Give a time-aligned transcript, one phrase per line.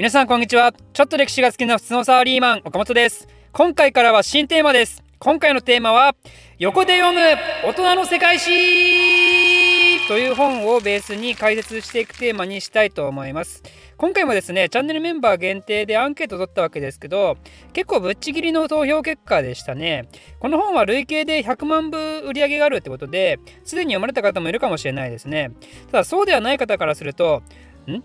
[0.00, 0.72] 皆さんこんにちは。
[0.94, 3.28] ちょっと歴史が好きな普通のサラリーマン岡本です。
[3.52, 5.02] 今回からは新テーマです。
[5.18, 6.16] 今回のテーマは
[6.58, 7.20] 横で読む
[7.66, 10.08] 大人の世界史!
[10.08, 13.62] という本をベースに解説していくテーマにしたいと思います。
[13.98, 17.36] 今回もですねチャンネルメンバー限定でアンケートを取ったわけですけど
[17.74, 20.08] 結構ぶっちぎりの投票結果でしたね。
[20.38, 25.50] この本は累計で100万部売り上げがあるってことですでに読まれた方もいるかもしれないですね。
[25.92, 27.42] ただそうではない方からすると
[27.86, 28.02] ん？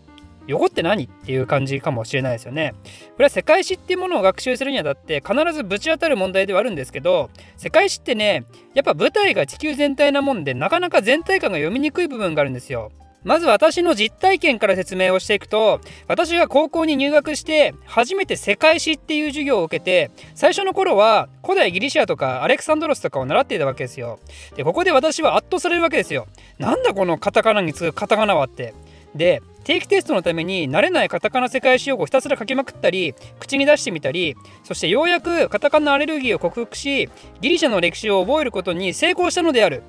[0.48, 2.74] 横って何っていう感じかもしれないですよね。
[3.14, 12.92] これは世界史っていうものを学習するにあたって必ずぶち当たる問題ではあるんですけど世界史ってねやっぱ舞台が地球全体なもんでなかなか全体感が読みにくい部分があるんですよ。
[13.26, 24.20] まず私の実体験から説明をしていくと私が高校に入学して初めて世界史っていう授業を受けて最初の頃は古代ギリシアとかアレクサンドロスとかを習っていたわけですよ。
[24.56, 26.28] でここで私は圧倒されるわけですよ。
[26.60, 28.76] なんだこのカタカナに次ぐカタカナはって。
[29.16, 37.10] で定期テストのために慣れないカタカナ世界史用語をひたすら書きまくったり口に出してみたりそしてようやくカタカナアレルギーを克服し
[37.42, 39.82] ギリシャの歴史を覚えることに成功したのである。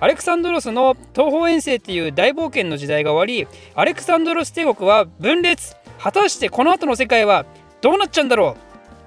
[0.00, 5.76] アレクサンドロスの東方遠征っていう大冒険の時代が終わりアレクサンドロス帝国は分裂。
[5.98, 7.46] 果たしてこの後の世界は
[7.80, 8.56] どうなっちゃうんだろ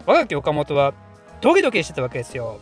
[0.07, 0.09] う。
[0.09, 0.93] 我が家岡本は
[1.41, 2.59] ドキドキしてたわけですよ。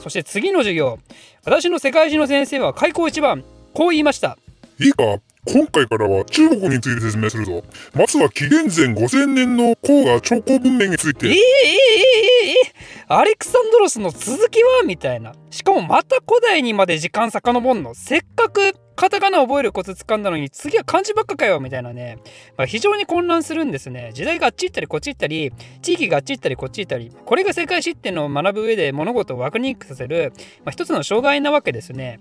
[0.00, 0.98] そして次の授業。
[1.44, 4.36] 私の世界史の先生は開口一番こう言いました。
[4.80, 5.20] いいか？
[5.50, 7.62] 今回からは中国について説明するぞ。
[7.94, 11.28] まずは紀元前5000年の黄河長江文明について。
[11.28, 15.32] えー、えー、えー、え、アレクサンドロスの続きはみたいな。
[15.50, 17.94] しかもまた古代にまで時間遡んの。
[17.94, 22.18] せっかくカタカナ覚えるコツ掴んだのに次は漢字ばっかかよみたいなね、
[22.56, 25.52] まあ、非常に混乱するんですね時代があっち行ったりこっち行ったり
[25.82, 30.32] 地域があっち行ったりこっち行ったりこれが世界史っていうのを学ぶ上で物事を分かりにくさせる、
[30.64, 32.18] まあ、一つの障害なわけですね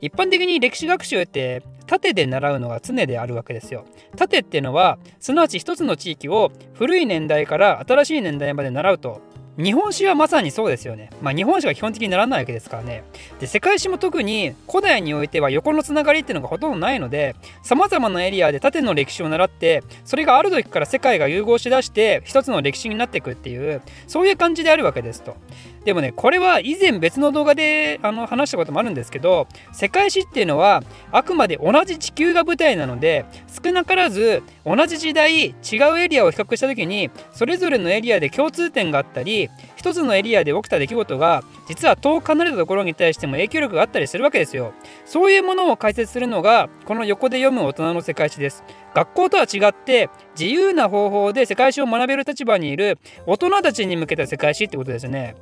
[0.00, 3.84] 一般的に歴史学習って縦で習うのが常であるわけですよ。
[4.16, 9.22] 縦っていうのはすなわち一つの地域を古い年代から新しい年代まで習うと
[9.56, 11.08] 日本史はまさにそうですよね。
[11.22, 13.04] まあ日本史が基本的にならないわけですからね。
[13.40, 25.36] で、世界史も特に古代においては横のつながりっていうのがほとんどないので、様々なエリアで縦の歴史を習って、それがある時から世界が融合しだして一つの歴史になっていくっていう、そういう感じであるわけですと。
[25.86, 30.82] でもね、これは以前別の動画であの話したこともあるんですけど、世界史っていうのは
[31.12, 33.24] あくまで同じ地球が舞台なので、
[33.64, 35.52] 少なからず同じ時代違
[35.94, 44.72] うエリアを比較した時に、それぞれのエリアで共通点があったり、一つのエリアで起きた出来事が実は遠く離れたところに対しても影響力があったりするわけですよ。
[45.04, 48.64] そういうものを解説するのがこの横で読む大人の世界史です。
[48.94, 55.34] 学校とは違って自由な方法で世界史を学べる立場にいる大人たちに向けた世界史ってことですね。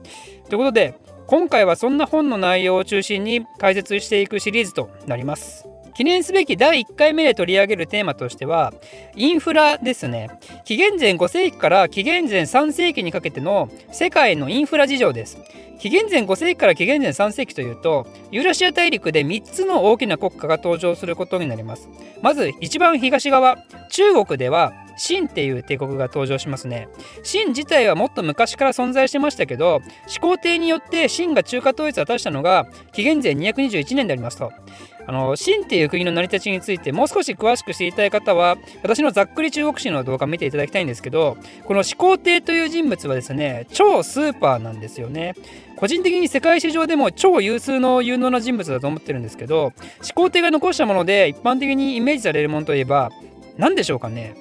[0.49, 0.95] ということで
[1.27, 5.74] 今回はそんな本の内容を中心に解説していくシリーズとなります。
[5.97, 8.73] 記念すべき第1回目で取り上げるテーマとしては
[9.15, 10.29] インフラですね。
[10.65, 15.39] 紀元前5世紀から紀元前3世紀にかけての世界のインフラ事情です。
[15.79, 21.89] 紀元前5世紀から紀元前3世紀というとユーラシア大陸で3つの大きな国家が登場することになります。
[22.23, 23.59] まず一番東側
[23.91, 26.89] 中国では秦っていう帝国が登場しますね。
[27.23, 34.53] 秦自体はもっと昔から存在してましたけど始皇帝によって秦が中華統一を果たしたのが紀元前221年でありますと。
[35.07, 45.35] あの秦っていう国の成り立ちについてもう少し詳しく知りたい方は私のざっくり中国史の動画を見ていただきたいんですけどこの始皇帝という人物はですね超スーパーなんですよね。
[45.77, 53.11] 個人的に世界史上でも超有数の有能な人物だと思ってるんですけど始皇帝が残したもので一般的にイメージされるものといえば
[53.59, 54.35] 何でしょうかね。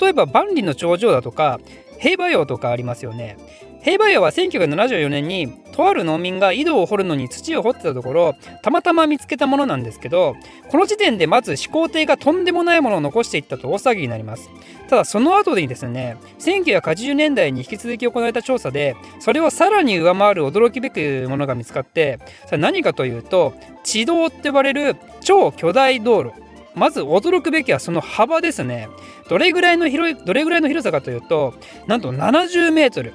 [0.00, 1.60] 例えば万里の長城だとか
[1.98, 3.36] 兵馬俑とかありますよね。
[3.80, 10.36] 兵馬俑は1974年にとある農民が井戸を掘るのに土を掘ってたところたまたま見つけたものなんですけど
[10.68, 14.48] この時点でまず始皇帝がとんでもないものを残していったと大騒ぎになります。
[14.88, 26.32] ただその後にですね1980年代に引き続き行われた調査でそれをさらに上回る驚きべくものが見つかってそれ何かというと地道って呼ばれる超巨大道路。
[26.76, 28.88] まず驚くべきはその幅ですね。
[29.28, 31.54] どれぐらいの広いどれぐらいの広さかというと
[31.86, 33.12] なんと70メートル。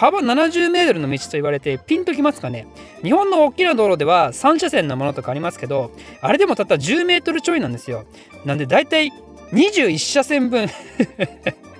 [0.00, 2.66] 幅70メートルの道と言われてピンときますかね。
[3.02, 5.90] 日本の大きな道路では3車線のものとかありますけど
[6.22, 8.06] あれでもたった10メートルちょいなんですよ。
[8.46, 9.12] なんでだいたい
[9.52, 10.70] 21車線分。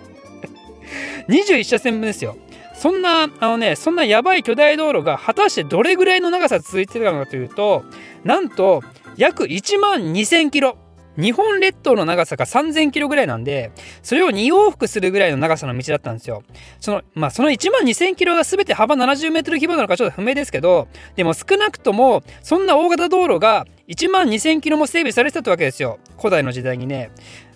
[1.31, 2.37] 21車線分ですよ。
[2.75, 7.85] そんなあのねそんなやばい巨大道路が果たしてどれぐらいの長さ続いてたのかというと
[8.23, 8.83] なんと
[9.17, 10.77] 約1万2000キロ。
[11.21, 13.73] 日本列島の長さが3000キロぐらいなんで、
[14.03, 16.43] それを2往復するぐらいの長さの道だったんですよ。
[16.81, 25.99] その、まあ、その1万2000キロが全て幅70メートル規模なのかちょっと不明ですけど、でも少なくとも、そんな大型道路が1万2000キロも整備されてたってわけですよ。
[26.19, 27.11] 古代の時代にね。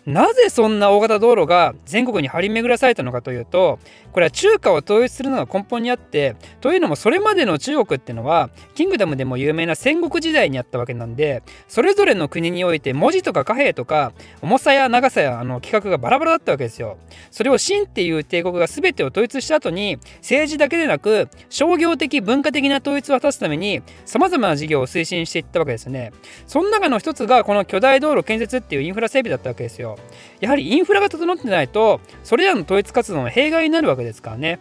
[0.06, 3.78] なぜそんな大型道路が全国に張り巡らされたのかというと
[4.12, 14.12] これは中華を統一するのが根本にあってというのもそれまでの中国ってのはキングダムでも有名な戦国時代にあったわけなんでそれぞれの国において文字とか貨幣とか
[14.42, 16.98] 重さや長さやあの規格がバラバラだったわけですよ。
[17.30, 26.12] それを秦っていう帝国が全てを統一した後に政治だけでなく商業的文化的な統一を果たすために様々な事業を推進していったわけですね。
[26.46, 29.93] その中の一つがこの巨大道路建設っていうインフラ整備だったわけですよ。
[30.40, 34.60] やはりインフラが整ってないとそれらの統一活動の弊害になるわけですからね。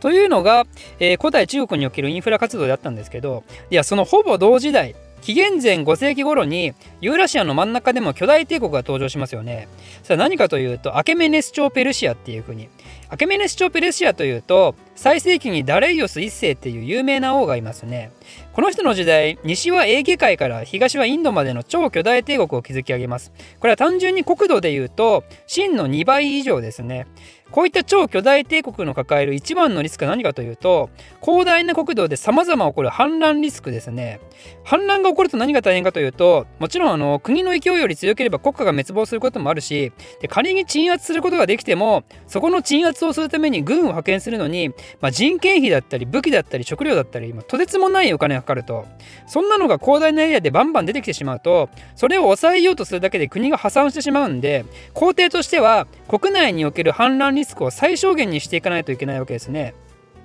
[0.00, 0.66] というのが、
[0.98, 9.68] えー、古代中国におけるインフラ活動だったんですけどいやそのほぼ同時代紀元前5世紀頃にユーラシアの真ん中でも巨大帝国が登場しますよね。
[10.02, 12.68] さあ何かというとアケメネス朝ペルシアっていう国
[13.12, 18.10] アケメネス朝ペルシアというと最盛期にダレイオス1世っていう有名な王がいますね。
[18.54, 23.30] この人の時代西はエーゲ海から東はインドまでの超巨大帝国を築き上げます。
[23.60, 27.06] これは単純に国土でいうと真の2倍以上ですね。
[27.52, 30.90] こういった超巨大帝国の抱える一番のリスクは何かというと
[31.22, 34.20] 広大な国土で様々起こる反乱リスクですね。
[34.64, 44.70] 反乱が起こると何が大変かというともちろんあの国の勢いより強ければ国家が滅亡することもあるしで仮に鎮圧することができてもそこの鎮圧をするために軍を派遣するのに、
[45.00, 48.86] まあ、人件費だったり武器だったり食料だったり、まあ、とてつもないお金がかかると。
[49.26, 59.74] そんなのが広大なエリアでバンバン出てきてしまうとそれを抑えようとするだけで国が破産してしまうんで皇帝としては国内における反乱リスクリスクを最小限にしていかないといけないわけですね。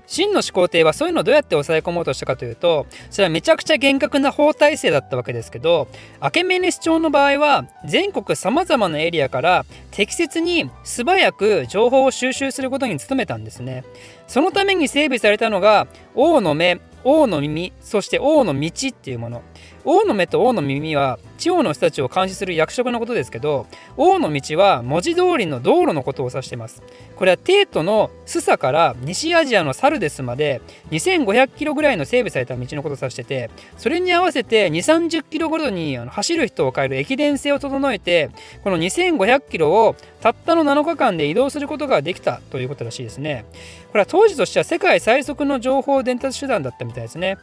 [0.09, 5.89] 真の始皇帝はそういうのをどうやって抑え込もうとしたかというとそれはめちゃくちゃ厳格な法体制だったわけですけど
[6.21, 13.83] アケメネス朝の場合は全国さまざまなエリアから適切に素早く情報を収集することに努めたんですね
[14.27, 19.41] そのために整備されたのが王の目王の耳そして王の道っていうもの
[19.89, 26.83] 王の目と王の耳は地方の人たちを監視する役職のことですけど王の道は文字通りの道路のことを指しています。
[27.15, 30.61] これは帝都のスサから西アジアのサルデスまで
[30.91, 38.29] 2500キロぐらいの整備された道のことを指しててそれに合わせて2 3 0キロごとに走る人を変える駅伝性を整えて
[38.65, 43.45] この2500キロをたったの7日間で移動することができたということらしいですね。
[43.91, 47.37] これは当時としては世界最速の情報伝達手段だったみたいですね。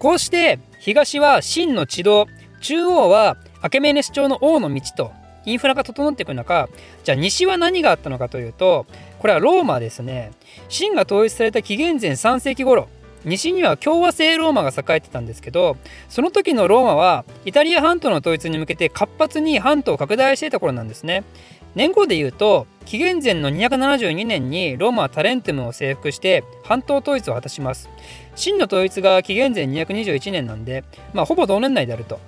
[0.00, 2.26] こうして東は真の地道
[2.62, 5.12] 中央はアケメネス朝の王の道と
[5.44, 6.70] インフラが整っていく中
[7.04, 8.86] じゃあ西は何があったのかというと
[9.18, 10.32] これはローマですね。
[10.70, 12.88] 秦が統一された紀元前3世紀頃
[13.26, 15.76] 西には共和制ローマが栄えてたんですけど
[16.08, 21.24] その時のローマはイタリア半島の統一に向けて活発に半島を拡大していた頃なんですね。
[21.74, 27.88] 年号で言うと紀元前の272年にローマはタレントムを征服して半島統一を果たします。
[28.40, 32.18] 真の統一が紀元前221年なんで、まあ、ほぼ同年代であると。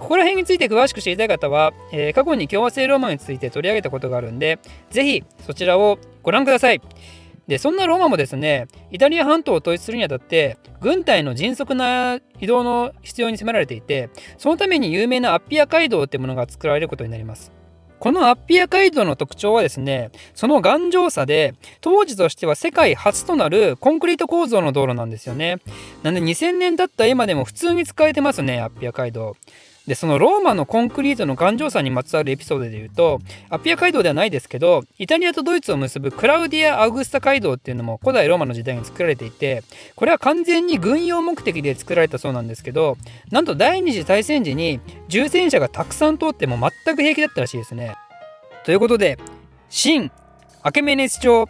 [0.00, 4.58] ここら辺について詳しく知りたい方は、えー、過去に共和制ローマについて取り上げたことがあるんで
[4.90, 6.80] ぜひそちらをご覧ください。
[7.46, 17.52] でそんなローマもですねイタリア半島を統一するにあたって軍隊の迅速な移動の必要に迫られていてそのために有名なアッピア街道ってものが作られることになります。
[18.02, 25.58] このアッピア街道の特徴はですね、その頑丈さで、当時としては世界初となるコンクリート構造の道路なんですよね。
[26.02, 29.36] なんで2000年経った今でも普通に使えてますね、アッピア街道。
[29.86, 39.64] でそのローマのコンクリートの頑丈さにまつわるエピソードで言うとアピア街道ではないですけどイタリアとドイツを結ぶクラウディア・アウグスタ街道っていうのも古代ローマの時代に作られていて
[39.96, 42.96] これは完全に軍用目的で作られたそうなんですけど
[43.30, 47.94] なんと第二次大戦時に重戦車がたくさん通っても全く平気だったらしいですね。
[48.64, 49.18] ということで
[49.68, 50.12] 新
[50.62, 51.48] アケメネス朝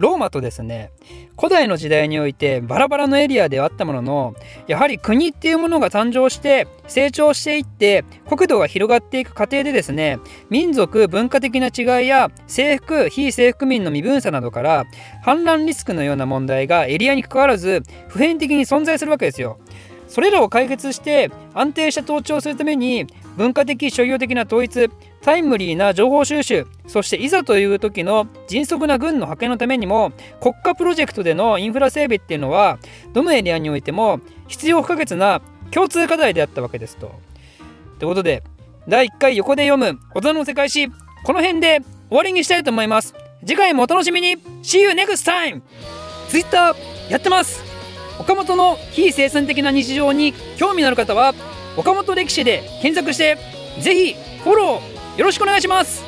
[0.00, 0.90] ローマとですね
[1.36, 4.34] 古代の時代においてバラバラのエリアではあったものの
[4.66, 14.86] やはり国っていうものが誕生して成長していって国土が広がっていく過程でですね民族文化的な違いや征服非征服民の身分差などから
[15.22, 19.58] 反乱リスクのような問題がエリアにかかわらず普遍的に存在するわけですよ。
[20.10, 24.90] それらを解決して安定した統治をするために文化的所有的な統一
[25.22, 32.78] タイムリーな情報収集そしていざという時の迅速な軍の派遣のためにも国家プロジェクトでのインフラ整備っていうのは
[33.12, 35.40] どのエリアにおいても必要不可欠な
[35.70, 37.14] 共通課題であったわけですと。
[38.00, 38.42] ということで
[38.88, 43.14] 第1回横で読む大人の世界史この辺で終わりにしたいと思います。
[43.46, 45.62] 次回もお楽しみに See you next time!
[46.28, 46.74] Twitter
[47.08, 47.69] やってます
[48.20, 51.34] 岡本の非生産的な日常に興味のある方は
[51.78, 53.38] 岡本歴史で検索して
[53.80, 56.04] ぜひフォローよろしくお願いします。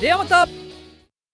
[0.00, 0.57] ではまた。